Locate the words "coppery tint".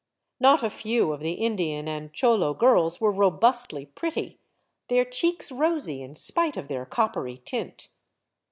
6.87-7.87